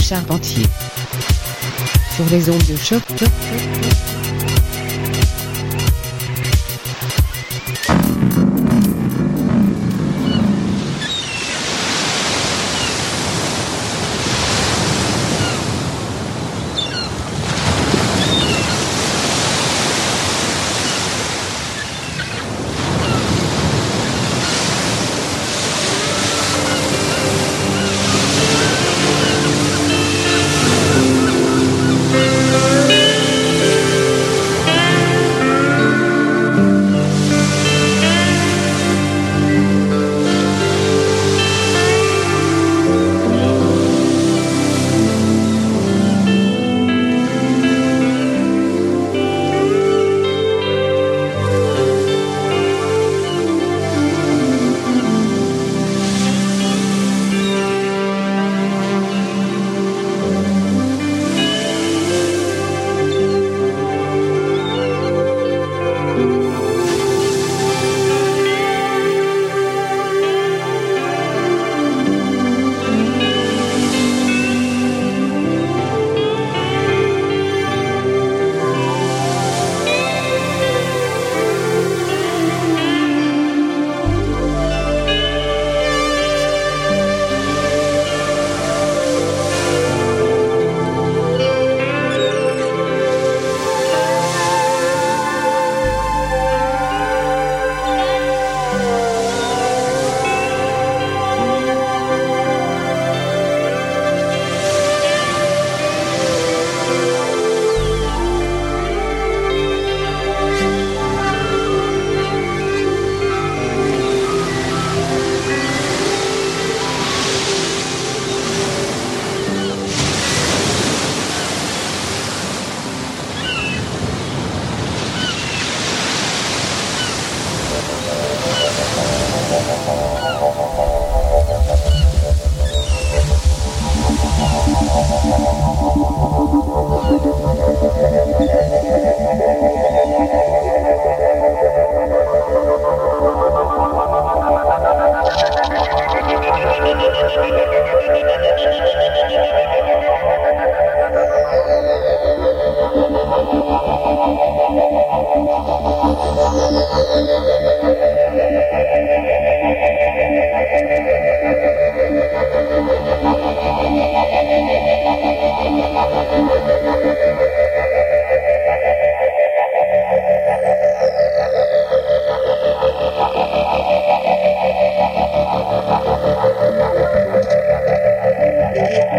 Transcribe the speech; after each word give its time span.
Charpentier 0.00 0.66
sur 2.14 2.24
les 2.30 2.48
ondes 2.48 2.66
de 2.66 2.76
choc. 2.76 3.02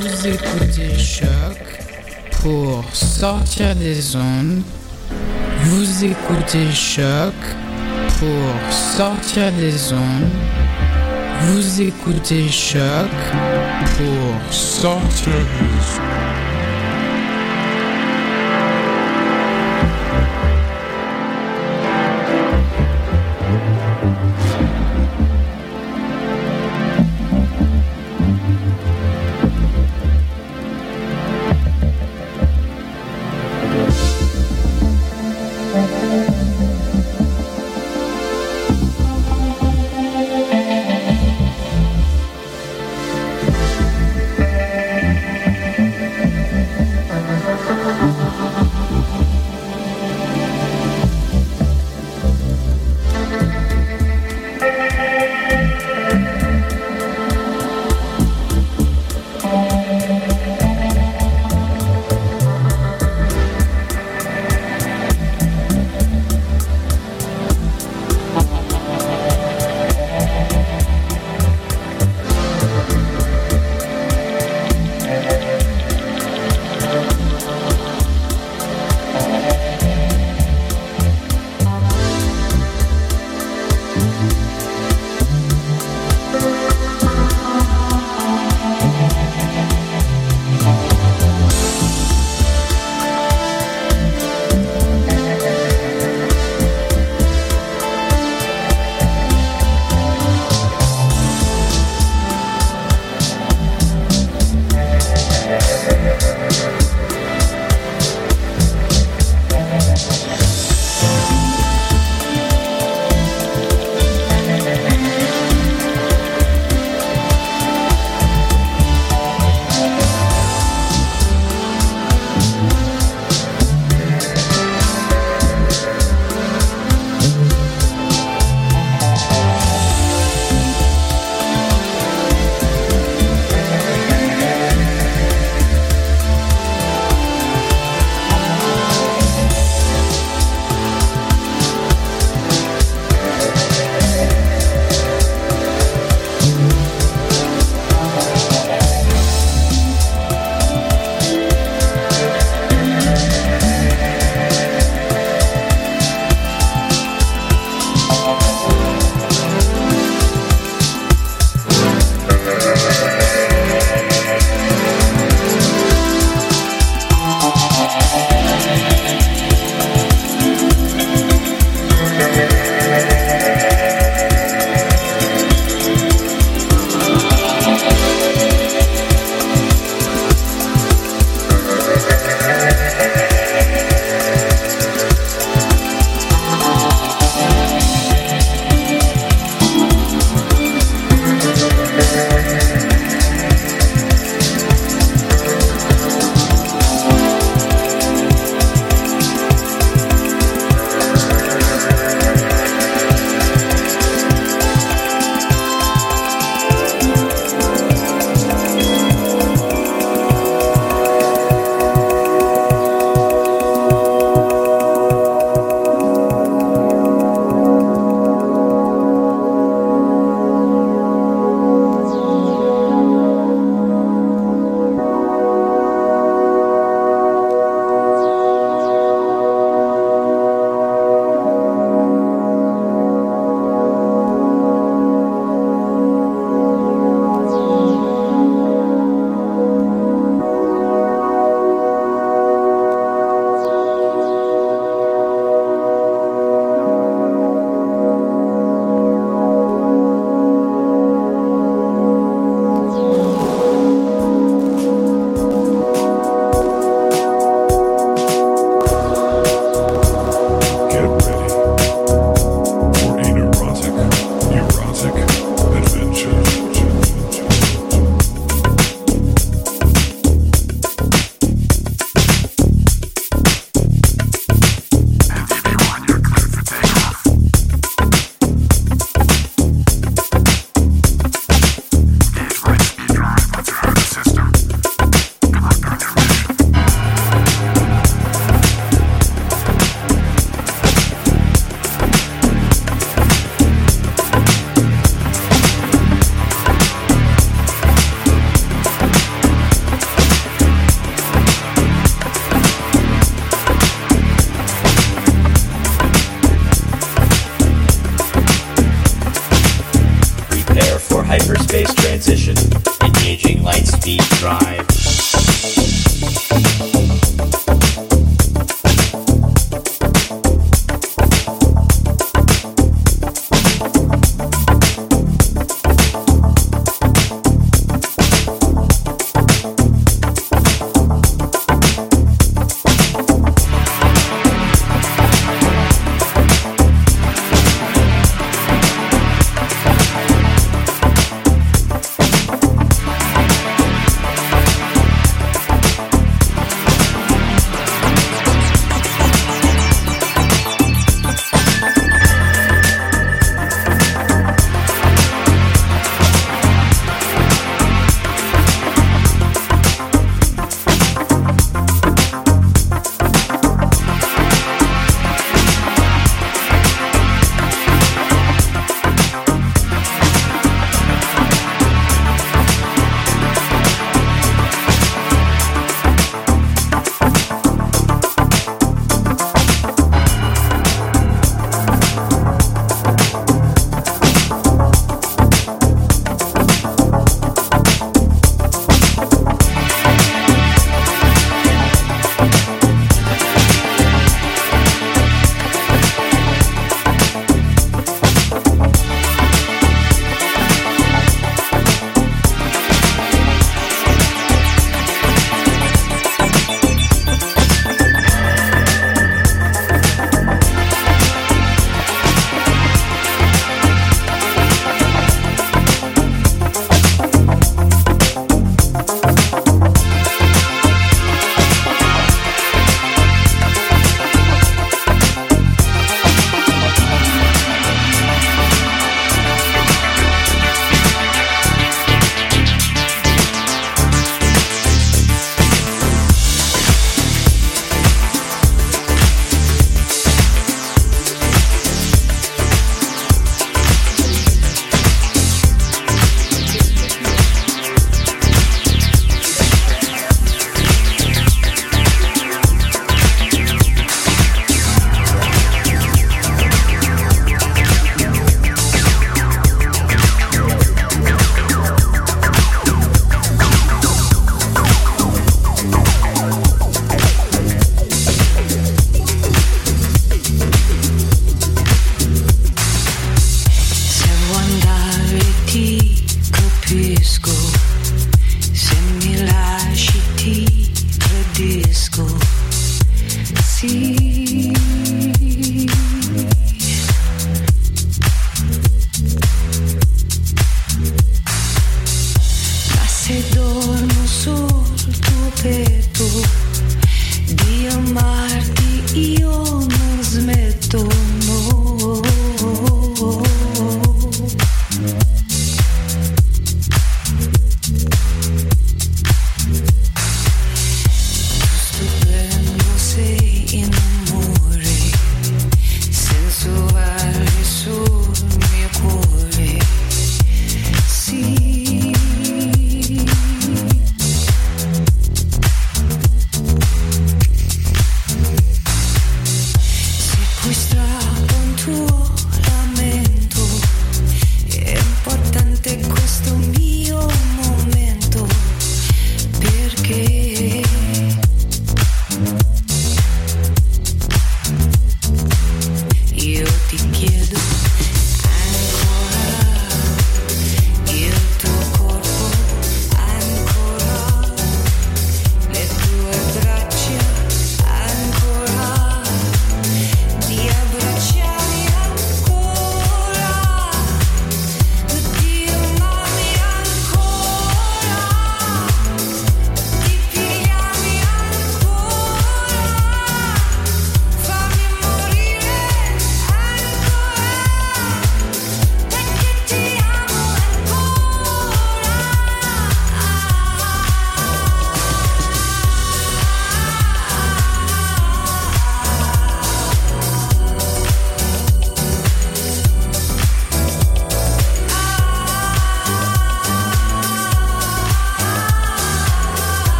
Vous 0.00 0.28
écoutez 0.28 0.96
Choc 0.96 1.58
pour 2.40 2.84
sortir 2.92 3.74
des 3.74 4.14
ondes. 4.14 4.62
Vous 5.64 6.04
écoutez 6.04 6.70
Choc 6.72 7.34
pour 8.20 8.72
sortir 8.72 9.50
des 9.52 9.92
ondes. 9.92 10.30
Vous 11.40 11.82
écoutez 11.82 12.48
Choc 12.48 13.10
pour 13.96 14.52
sortir 14.52 15.32
des 15.32 15.98
ondes. 15.98 16.27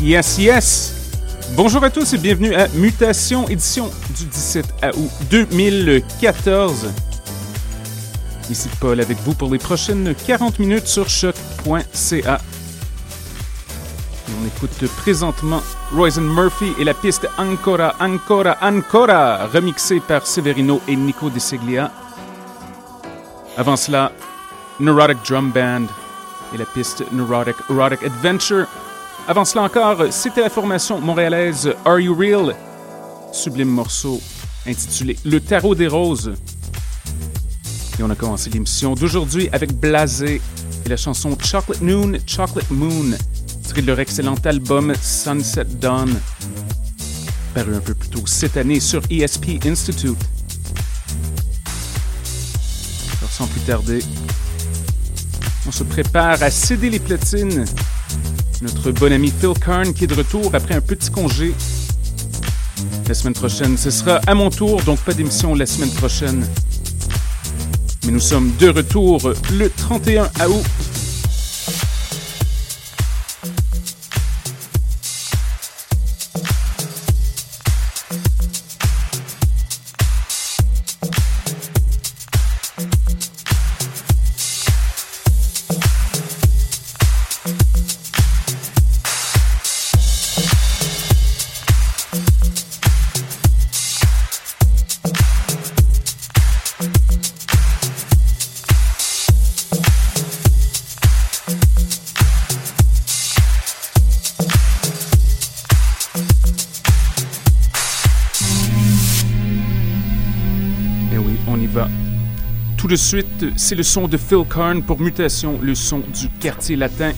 Yes, 0.00 0.38
yes! 0.38 0.94
Bonjour 1.56 1.82
à 1.82 1.90
tous 1.90 2.12
et 2.12 2.18
bienvenue 2.18 2.54
à 2.54 2.68
Mutation, 2.68 3.48
édition 3.48 3.90
du 4.16 4.26
17 4.26 4.66
août 4.96 5.10
2014. 5.28 6.92
Ici 8.48 8.68
Paul 8.80 9.00
avec 9.00 9.18
vous 9.18 9.34
pour 9.34 9.50
les 9.50 9.58
prochaines 9.58 10.14
40 10.14 10.60
minutes 10.60 10.86
sur 10.86 11.08
choc.ca. 11.08 12.38
On 14.28 14.46
écoute 14.46 14.88
présentement 14.98 15.62
Royce 15.92 16.18
Murphy 16.18 16.72
et 16.78 16.84
la 16.84 16.94
piste 16.94 17.26
Ancora, 17.36 17.96
Ancora, 17.98 18.56
Ancora, 18.62 19.46
remixée 19.46 19.98
par 19.98 20.28
Severino 20.28 20.80
et 20.86 20.94
Nico 20.94 21.28
De 21.28 21.40
Seglia. 21.40 21.90
Avant 23.56 23.76
cela, 23.76 24.12
Neurotic 24.78 25.18
Drum 25.26 25.50
Band 25.50 25.86
et 26.54 26.58
la 26.58 26.66
piste 26.66 27.02
Neurotic 27.10 27.56
Erotic 27.68 28.04
Adventure. 28.04 28.68
Avant 29.30 29.44
cela 29.44 29.64
encore, 29.64 30.10
c'était 30.10 30.40
la 30.40 30.48
formation 30.48 31.02
montréalaise 31.02 31.70
Are 31.84 32.00
You 32.00 32.14
Real? 32.14 32.56
Sublime 33.30 33.68
morceau 33.68 34.22
intitulé 34.66 35.18
Le 35.22 35.38
Tarot 35.38 35.74
des 35.74 35.86
Roses. 35.86 36.32
Et 37.98 38.02
on 38.02 38.08
a 38.08 38.14
commencé 38.14 38.48
l'émission 38.48 38.94
d'aujourd'hui 38.94 39.50
avec 39.52 39.74
Blasé 39.74 40.40
et 40.86 40.88
la 40.88 40.96
chanson 40.96 41.36
Chocolate 41.38 41.82
Noon, 41.82 42.16
Chocolate 42.26 42.70
Moon, 42.70 43.18
tirée 43.66 43.82
de 43.82 43.88
leur 43.88 44.00
excellent 44.00 44.36
album 44.46 44.94
Sunset 45.02 45.66
Dawn, 45.78 46.18
paru 47.52 47.74
un 47.74 47.80
peu 47.80 47.92
plus 47.92 48.08
tôt 48.08 48.26
cette 48.26 48.56
année 48.56 48.80
sur 48.80 49.02
ESP 49.10 49.62
Institute. 49.66 50.16
Alors 53.20 53.30
sans 53.30 53.46
plus 53.46 53.60
tarder, 53.60 54.02
on 55.66 55.70
se 55.70 55.84
prépare 55.84 56.42
à 56.42 56.50
céder 56.50 56.88
les 56.88 56.98
platines. 56.98 57.66
Notre 58.60 58.90
bon 58.90 59.12
ami 59.12 59.32
Phil 59.40 59.52
Karn 59.64 59.94
qui 59.94 60.04
est 60.04 60.06
de 60.08 60.14
retour 60.14 60.52
après 60.52 60.74
un 60.74 60.80
petit 60.80 61.10
congé. 61.10 61.54
La 63.06 63.14
semaine 63.14 63.34
prochaine, 63.34 63.76
ce 63.76 63.90
sera 63.90 64.16
à 64.26 64.34
mon 64.34 64.50
tour, 64.50 64.82
donc 64.82 64.98
pas 65.00 65.14
d'émission 65.14 65.54
la 65.54 65.64
semaine 65.64 65.90
prochaine. 65.90 66.44
Mais 68.04 68.10
nous 68.10 68.20
sommes 68.20 68.52
de 68.58 68.68
retour 68.68 69.32
le 69.52 69.70
31 69.70 70.24
août 70.48 70.64
de 112.88 112.96
suite, 112.96 113.44
c'est 113.56 113.74
le 113.74 113.82
son 113.82 114.08
de 114.08 114.16
Phil 114.16 114.44
Karn 114.48 114.82
pour 114.82 114.98
Mutation, 114.98 115.58
le 115.60 115.74
son 115.74 115.98
du 115.98 116.28
quartier 116.40 116.74
latin 116.74 117.12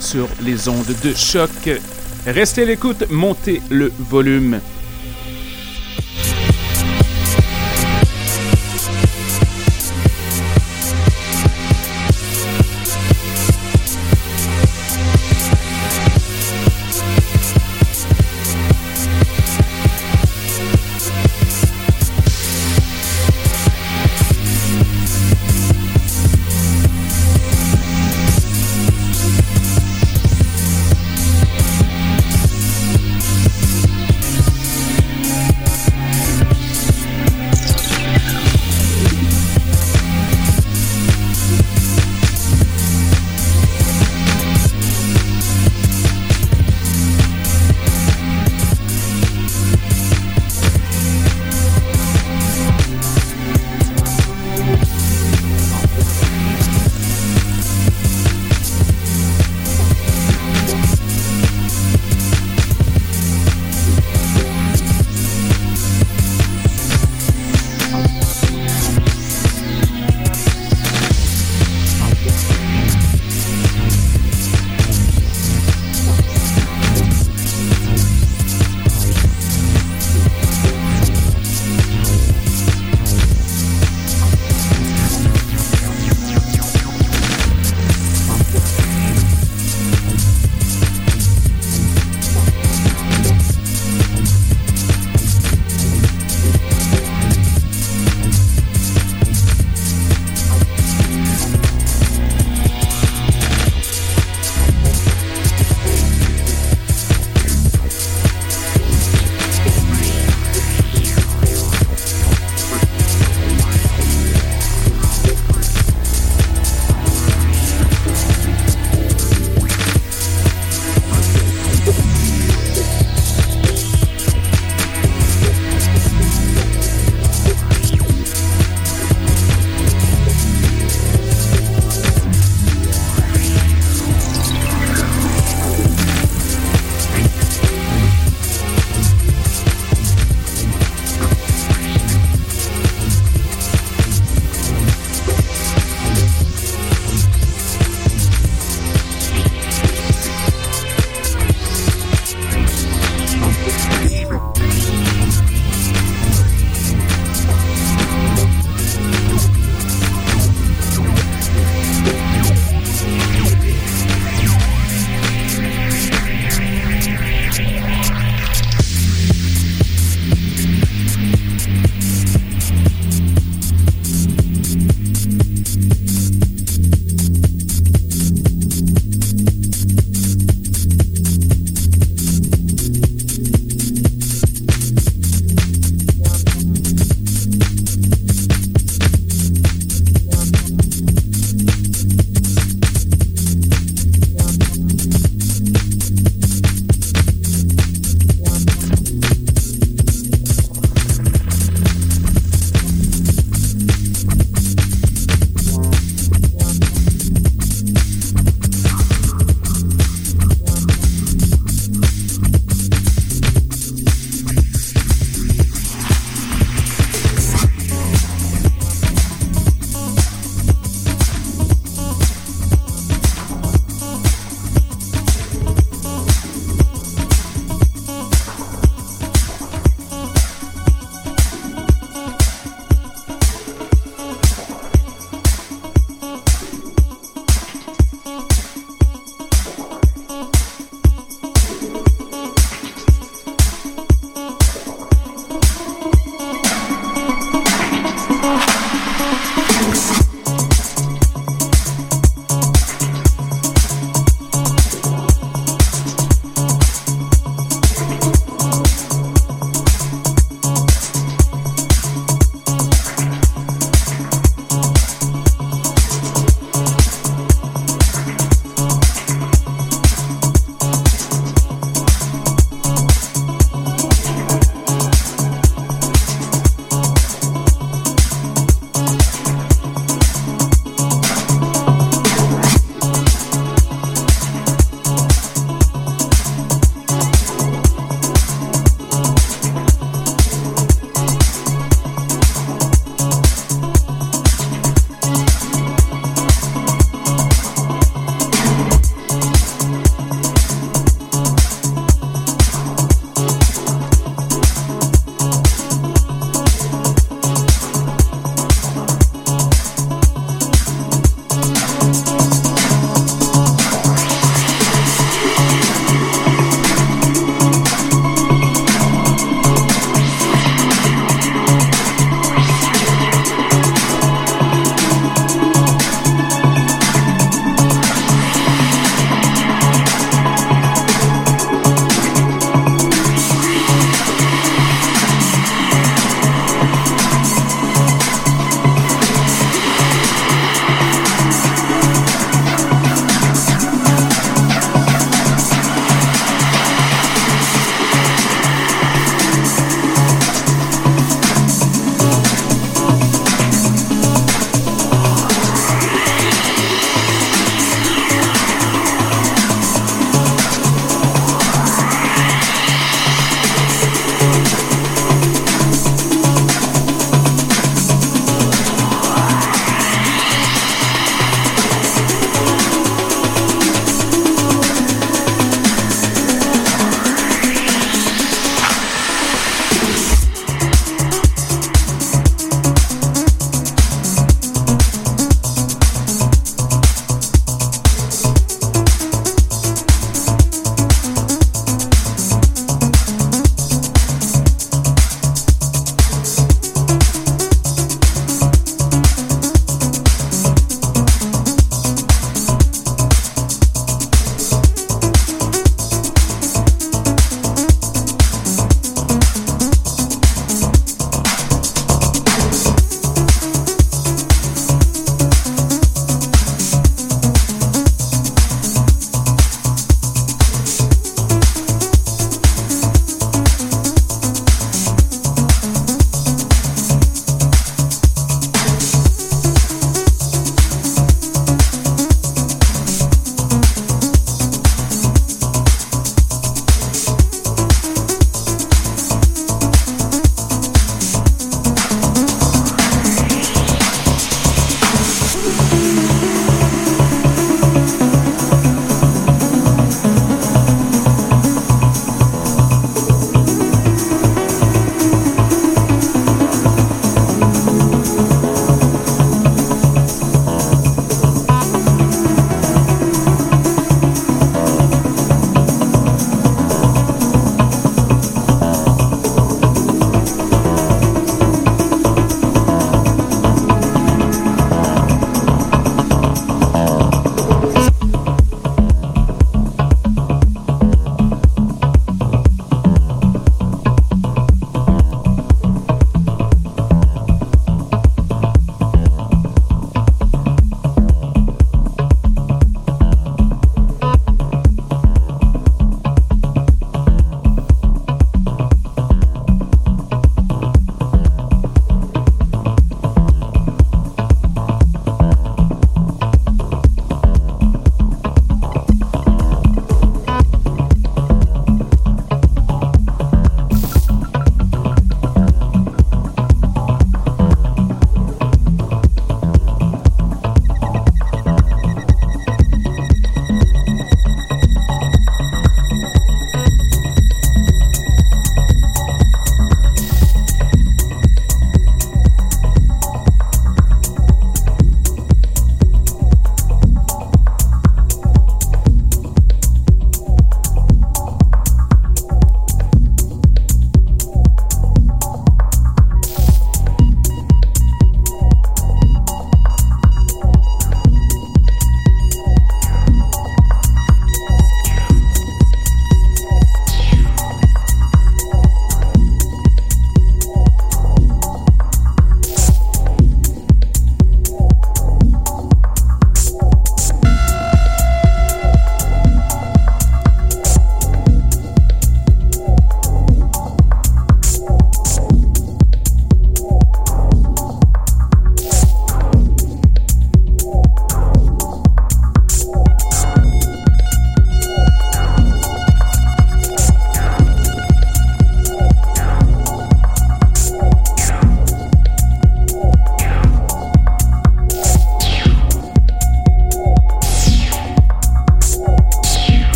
sur 0.00 0.28
les 0.42 0.68
ondes 0.68 0.94
de 1.04 1.14
choc. 1.14 1.50
Restez 2.26 2.62
à 2.62 2.64
l'écoute, 2.64 3.04
montez 3.10 3.62
le 3.70 3.92
volume. 3.96 4.60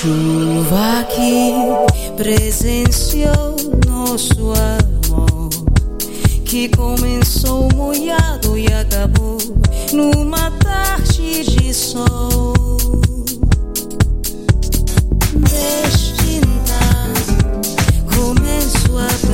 chuva 0.00 1.04
que 1.14 1.52
presenciou 2.16 3.54
nosso 3.86 4.50
amor, 4.54 5.50
que 6.46 6.70
começou 6.70 7.68
molhado 7.74 8.56
e 8.56 8.66
acabou 8.68 9.36
numa 9.92 10.50
tarde 10.52 11.44
de 11.44 11.74
sol. 11.74 12.54
Destinta, 15.50 16.80
começo 18.14 18.96
a 18.96 19.29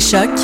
Choc 0.00 0.39